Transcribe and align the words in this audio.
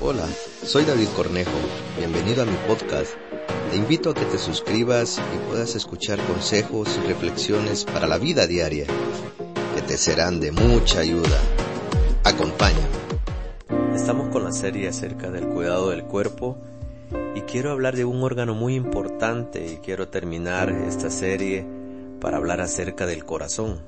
Hola, 0.00 0.28
soy 0.64 0.84
David 0.84 1.08
Cornejo. 1.16 1.50
Bienvenido 1.96 2.42
a 2.42 2.46
mi 2.46 2.56
podcast. 2.68 3.14
Te 3.72 3.76
invito 3.76 4.10
a 4.10 4.14
que 4.14 4.24
te 4.26 4.38
suscribas 4.38 5.20
y 5.34 5.48
puedas 5.50 5.74
escuchar 5.74 6.20
consejos 6.24 6.96
y 7.02 7.08
reflexiones 7.08 7.84
para 7.84 8.06
la 8.06 8.16
vida 8.16 8.46
diaria 8.46 8.86
que 9.74 9.82
te 9.82 9.98
serán 9.98 10.38
de 10.38 10.52
mucha 10.52 11.00
ayuda. 11.00 11.40
Acompáñame. 12.22 12.86
Estamos 13.92 14.28
con 14.28 14.44
la 14.44 14.52
serie 14.52 14.86
acerca 14.86 15.32
del 15.32 15.48
cuidado 15.48 15.90
del 15.90 16.04
cuerpo 16.04 16.56
y 17.34 17.40
quiero 17.40 17.72
hablar 17.72 17.96
de 17.96 18.04
un 18.04 18.22
órgano 18.22 18.54
muy 18.54 18.76
importante 18.76 19.66
y 19.66 19.76
quiero 19.78 20.06
terminar 20.06 20.70
esta 20.70 21.10
serie 21.10 21.66
para 22.20 22.36
hablar 22.36 22.60
acerca 22.60 23.04
del 23.04 23.24
corazón. 23.24 23.80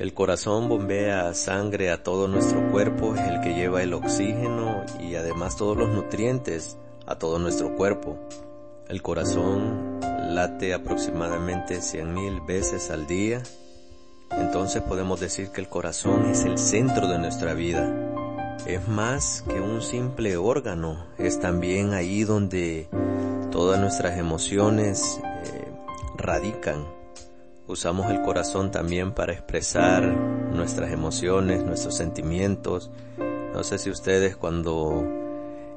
El 0.00 0.14
corazón 0.14 0.70
bombea 0.70 1.34
sangre 1.34 1.90
a 1.90 2.02
todo 2.02 2.26
nuestro 2.26 2.70
cuerpo, 2.70 3.14
es 3.14 3.20
el 3.20 3.42
que 3.42 3.52
lleva 3.52 3.82
el 3.82 3.92
oxígeno 3.92 4.82
y 4.98 5.14
además 5.16 5.58
todos 5.58 5.76
los 5.76 5.90
nutrientes 5.90 6.78
a 7.04 7.16
todo 7.16 7.38
nuestro 7.38 7.76
cuerpo. 7.76 8.16
El 8.88 9.02
corazón 9.02 10.00
late 10.30 10.72
aproximadamente 10.72 11.80
100.000 11.80 12.46
veces 12.46 12.90
al 12.90 13.06
día, 13.06 13.42
entonces 14.30 14.80
podemos 14.80 15.20
decir 15.20 15.50
que 15.50 15.60
el 15.60 15.68
corazón 15.68 16.30
es 16.30 16.46
el 16.46 16.56
centro 16.56 17.06
de 17.06 17.18
nuestra 17.18 17.52
vida. 17.52 18.56
Es 18.66 18.88
más 18.88 19.44
que 19.46 19.60
un 19.60 19.82
simple 19.82 20.38
órgano, 20.38 21.08
es 21.18 21.40
también 21.40 21.92
ahí 21.92 22.24
donde 22.24 22.88
todas 23.50 23.78
nuestras 23.78 24.16
emociones 24.18 25.20
eh, 25.44 25.70
radican 26.16 26.86
Usamos 27.70 28.10
el 28.10 28.20
corazón 28.22 28.72
también 28.72 29.12
para 29.12 29.32
expresar 29.32 30.02
nuestras 30.02 30.90
emociones, 30.90 31.62
nuestros 31.62 31.94
sentimientos. 31.94 32.90
No 33.54 33.62
sé 33.62 33.78
si 33.78 33.90
ustedes 33.90 34.34
cuando 34.34 35.06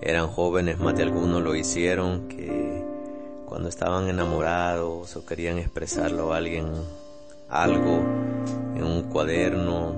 eran 0.00 0.26
jóvenes, 0.26 0.80
más 0.80 0.96
de 0.96 1.04
algunos 1.04 1.44
lo 1.44 1.54
hicieron, 1.54 2.26
que 2.26 2.84
cuando 3.44 3.68
estaban 3.68 4.08
enamorados 4.08 5.14
o 5.14 5.24
querían 5.24 5.58
expresarlo 5.58 6.32
a 6.32 6.38
alguien 6.38 6.72
algo 7.48 7.98
en 8.74 8.82
un 8.82 9.04
cuaderno, 9.04 9.94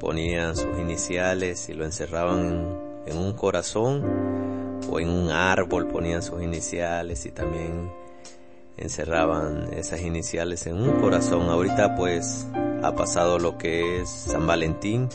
ponían 0.00 0.56
sus 0.56 0.78
iniciales 0.78 1.68
y 1.68 1.74
lo 1.74 1.84
encerraban 1.84 2.46
en, 2.46 3.12
en 3.12 3.18
un 3.18 3.34
corazón 3.34 4.80
o 4.90 4.98
en 4.98 5.10
un 5.10 5.28
árbol 5.28 5.86
ponían 5.86 6.22
sus 6.22 6.42
iniciales 6.42 7.26
y 7.26 7.30
también 7.30 7.90
encerraban 8.76 9.72
esas 9.72 10.00
iniciales 10.00 10.66
en 10.66 10.76
un 10.80 11.00
corazón. 11.00 11.48
Ahorita 11.48 11.94
pues 11.94 12.46
ha 12.82 12.94
pasado 12.94 13.38
lo 13.38 13.58
que 13.58 14.00
es 14.00 14.08
San 14.08 14.46
Valentín 14.46 15.08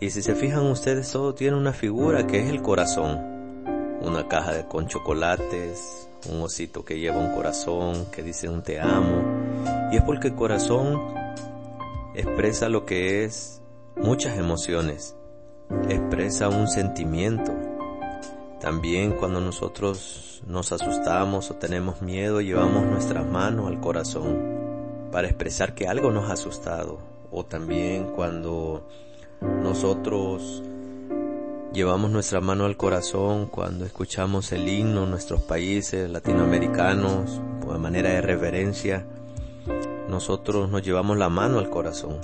y 0.00 0.10
si 0.10 0.22
se 0.22 0.34
fijan 0.34 0.66
ustedes 0.66 1.12
todo 1.12 1.34
tiene 1.34 1.56
una 1.56 1.72
figura 1.72 2.26
que 2.26 2.40
es 2.40 2.50
el 2.50 2.62
corazón. 2.62 3.30
Una 4.00 4.26
caja 4.26 4.52
de, 4.52 4.66
con 4.66 4.88
chocolates, 4.88 6.08
un 6.28 6.42
osito 6.42 6.84
que 6.84 6.98
lleva 6.98 7.18
un 7.18 7.32
corazón, 7.34 8.06
que 8.10 8.22
dice 8.22 8.48
un 8.48 8.62
te 8.62 8.80
amo. 8.80 9.22
Y 9.92 9.96
es 9.96 10.02
porque 10.02 10.28
el 10.28 10.34
corazón 10.34 11.00
expresa 12.14 12.68
lo 12.68 12.84
que 12.84 13.24
es 13.24 13.62
muchas 13.96 14.38
emociones, 14.38 15.16
expresa 15.88 16.48
un 16.48 16.68
sentimiento, 16.68 17.52
también 18.62 19.10
cuando 19.10 19.40
nosotros 19.40 20.40
nos 20.46 20.70
asustamos 20.70 21.50
o 21.50 21.54
tenemos 21.54 22.00
miedo, 22.00 22.40
llevamos 22.40 22.84
nuestras 22.84 23.26
manos 23.26 23.66
al 23.66 23.80
corazón 23.80 25.08
para 25.10 25.26
expresar 25.26 25.74
que 25.74 25.88
algo 25.88 26.12
nos 26.12 26.30
ha 26.30 26.34
asustado. 26.34 27.00
O 27.32 27.44
también 27.44 28.12
cuando 28.14 28.86
nosotros 29.40 30.62
llevamos 31.72 32.12
nuestra 32.12 32.40
mano 32.40 32.64
al 32.64 32.76
corazón, 32.76 33.46
cuando 33.46 33.84
escuchamos 33.84 34.52
el 34.52 34.68
himno 34.68 35.04
en 35.04 35.10
nuestros 35.10 35.42
países 35.42 36.08
latinoamericanos, 36.08 37.40
de 37.66 37.78
manera 37.78 38.10
de 38.10 38.20
reverencia, 38.20 39.04
nosotros 40.08 40.70
nos 40.70 40.82
llevamos 40.82 41.18
la 41.18 41.28
mano 41.28 41.58
al 41.58 41.68
corazón. 41.68 42.18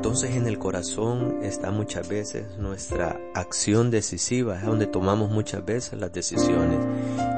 Entonces 0.00 0.34
en 0.34 0.46
el 0.46 0.58
corazón 0.58 1.40
está 1.42 1.70
muchas 1.70 2.08
veces 2.08 2.56
nuestra 2.56 3.20
acción 3.34 3.90
decisiva, 3.90 4.56
es 4.56 4.64
donde 4.64 4.86
tomamos 4.86 5.30
muchas 5.30 5.62
veces 5.62 6.00
las 6.00 6.10
decisiones. 6.10 6.78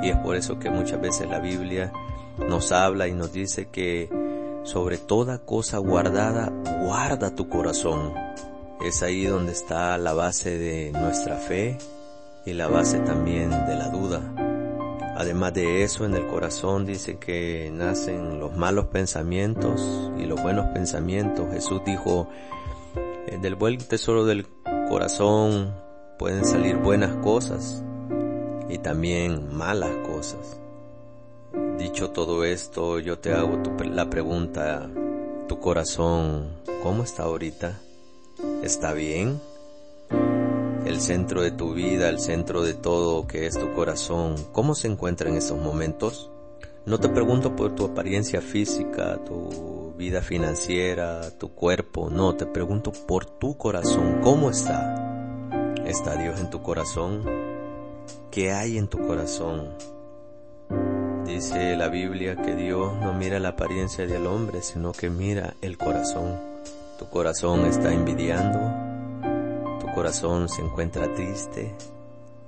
Y 0.05 0.11
es 0.11 0.17
por 0.19 0.37
eso 0.37 0.61
que 0.61 0.71
muchas 0.71 1.01
veces 1.01 1.29
la 1.29 1.41
Biblia 1.41 1.93
nos 2.39 2.71
habla 2.71 3.09
y 3.09 3.15
nos 3.15 3.33
dice 3.33 3.67
que 3.67 4.09
sobre 4.63 4.99
toda 4.99 5.39
cosa 5.39 5.79
guardada, 5.79 6.53
guarda 6.85 7.35
tu 7.35 7.49
corazón. 7.49 8.15
Es 8.87 9.03
ahí 9.03 9.25
donde 9.25 9.51
está 9.51 9.99
la 9.99 10.13
base 10.13 10.57
de 10.57 10.93
nuestra 10.93 11.39
fe 11.39 11.79
y 12.47 12.53
la 12.53 12.69
base 12.69 13.01
también 13.01 13.51
de 13.51 13.75
la 13.75 13.89
duda. 13.89 14.32
Además 15.33 15.55
de 15.55 15.83
eso, 15.83 16.05
en 16.05 16.13
el 16.13 16.27
corazón 16.27 16.85
dice 16.85 17.17
que 17.17 17.71
nacen 17.73 18.39
los 18.39 18.55
malos 18.55 18.89
pensamientos 18.89 20.11
y 20.19 20.27
los 20.27 20.43
buenos 20.43 20.67
pensamientos. 20.75 21.47
Jesús 21.51 21.81
dijo, 21.87 22.29
eh, 23.27 23.39
del 23.41 23.55
buen 23.55 23.79
tesoro 23.79 24.27
del 24.27 24.47
corazón 24.91 25.75
pueden 26.19 26.45
salir 26.45 26.77
buenas 26.77 27.17
cosas 27.25 27.83
y 28.69 28.77
también 28.77 29.57
malas 29.57 29.97
cosas. 30.07 30.61
Dicho 31.79 32.11
todo 32.11 32.45
esto, 32.45 32.99
yo 32.99 33.19
te 33.19 33.33
hago 33.33 33.59
la 33.91 34.11
pregunta, 34.11 34.87
¿tu 35.49 35.59
corazón 35.61 36.59
cómo 36.83 37.05
está 37.05 37.23
ahorita? 37.23 37.81
¿Está 38.63 38.93
bien? 38.93 39.41
El 40.93 41.01
centro 41.01 41.41
de 41.41 41.51
tu 41.51 41.73
vida, 41.73 42.11
el 42.11 42.21
centro 42.21 42.63
de 42.63 42.75
todo 42.75 43.27
que 43.27 43.47
es 43.47 43.59
tu 43.59 43.73
corazón, 43.73 44.37
¿cómo 44.53 44.75
se 44.75 44.89
encuentra 44.89 45.31
en 45.31 45.39
esos 45.39 45.59
momentos? 45.59 46.31
No 46.85 47.01
te 47.01 47.09
pregunto 47.09 47.57
por 47.57 47.75
tu 47.75 47.87
apariencia 47.87 48.43
física, 48.43 49.19
tu 49.25 49.95
vida 49.97 50.21
financiera, 50.21 51.31
tu 51.39 51.55
cuerpo, 51.55 52.11
no, 52.11 52.37
te 52.37 52.45
pregunto 52.45 52.93
por 52.93 53.25
tu 53.25 53.57
corazón, 53.57 54.21
¿cómo 54.23 54.51
está? 54.51 55.49
¿Está 55.87 56.17
Dios 56.17 56.39
en 56.39 56.51
tu 56.51 56.63
corazón? 56.63 57.25
¿Qué 58.31 58.53
hay 58.53 58.77
en 58.77 58.89
tu 58.89 58.99
corazón? 58.99 59.71
Dice 61.25 61.75
la 61.75 61.89
Biblia 61.89 62.37
que 62.37 62.55
Dios 62.55 62.93
no 63.01 63.15
mira 63.15 63.41
la 63.41 63.51
apariencia 63.51 64.07
del 64.07 64.27
hombre, 64.27 64.61
sino 64.61 64.93
que 64.93 65.09
mira 65.09 65.55
el 65.63 65.79
corazón. 65.79 66.39
¿Tu 66.99 67.09
corazón 67.09 67.65
está 67.65 67.95
envidiando? 67.95 68.92
Corazón 70.03 70.49
se 70.49 70.61
encuentra 70.61 71.15
triste, 71.15 71.73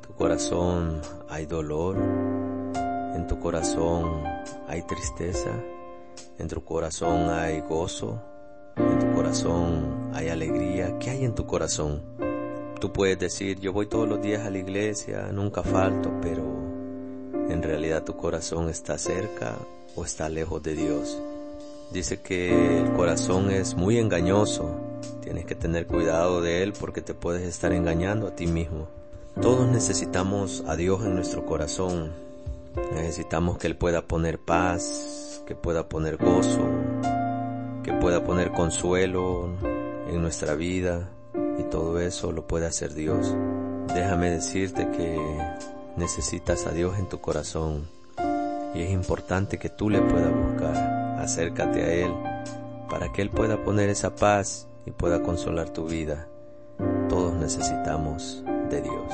tu 0.04 0.12
corazón 0.15 1.00
hay 1.28 1.47
dolor, 1.47 1.97
en 3.15 3.28
tu 3.28 3.38
corazón 3.38 4.25
hay 4.66 4.82
tristeza, 4.82 5.50
en 6.37 6.48
tu 6.48 6.64
corazón 6.64 7.31
hay 7.31 7.60
gozo, 7.60 8.20
en 8.75 8.98
tu 8.98 9.12
corazón 9.14 10.10
hay 10.14 10.31
alegría. 10.31 10.98
¿Qué 10.98 11.10
hay 11.10 11.25
en 11.25 11.37
tu 11.37 11.47
corazón? 11.47 12.03
Tú 12.81 12.93
puedes 12.93 13.20
decir, 13.20 13.60
yo 13.60 13.72
voy 13.72 13.87
todos 13.87 14.09
los 14.09 14.20
días 14.20 14.44
a 14.44 14.50
la 14.50 14.59
iglesia, 14.59 15.31
nunca 15.32 15.62
falto, 15.62 16.10
pero 16.20 16.43
en 17.48 17.62
realidad 17.62 18.03
tu 18.03 18.16
corazón 18.16 18.69
está 18.69 18.98
cerca 18.98 19.54
o 19.94 20.04
está 20.04 20.28
lejos 20.28 20.60
de 20.60 20.75
Dios. 20.75 21.22
Dice 21.93 22.20
que 22.20 22.81
el 22.81 22.93
corazón 22.94 23.53
es 23.53 23.76
muy 23.76 23.98
engañoso 23.98 24.83
Tienes 25.24 25.46
que 25.46 25.54
tener 25.54 25.86
cuidado 25.86 26.42
de 26.42 26.62
él 26.62 26.74
porque 26.78 27.00
te 27.00 27.14
puedes 27.14 27.48
estar 27.48 27.72
engañando 27.72 28.26
a 28.26 28.36
ti 28.36 28.46
mismo. 28.46 28.88
Todos 29.40 29.66
necesitamos 29.66 30.62
a 30.68 30.76
Dios 30.76 31.02
en 31.02 31.14
nuestro 31.14 31.46
corazón. 31.46 32.12
Necesitamos 32.92 33.56
que 33.56 33.66
Él 33.66 33.74
pueda 33.74 34.02
poner 34.02 34.38
paz, 34.38 35.42
que 35.46 35.54
pueda 35.54 35.88
poner 35.88 36.18
gozo, 36.18 36.68
que 37.82 37.94
pueda 37.94 38.22
poner 38.22 38.52
consuelo 38.52 39.48
en 40.10 40.20
nuestra 40.20 40.54
vida 40.56 41.08
y 41.58 41.62
todo 41.70 41.98
eso 42.00 42.30
lo 42.30 42.46
puede 42.46 42.66
hacer 42.66 42.92
Dios. 42.92 43.34
Déjame 43.94 44.28
decirte 44.30 44.90
que 44.90 45.19
necesitas 45.96 46.66
a 46.66 46.72
Dios 46.72 46.99
en 46.99 47.08
tu 47.08 47.22
corazón 47.22 47.88
y 48.75 48.82
es 48.82 48.90
importante 48.90 49.56
que 49.56 49.70
tú 49.70 49.88
le 49.88 50.02
puedas 50.02 50.37
buscar. 50.37 51.19
Acércate 51.19 51.82
a 51.82 51.94
Él 51.94 52.12
para 52.90 53.10
que 53.10 53.22
Él 53.22 53.31
pueda 53.31 53.64
poner 53.64 53.88
esa 53.88 54.14
paz 54.14 54.69
y 54.86 54.90
pueda 54.90 55.22
consolar 55.22 55.70
tu 55.70 55.86
vida. 55.86 56.28
Todos 57.08 57.34
necesitamos 57.34 58.44
de 58.70 58.82
Dios. 58.82 59.12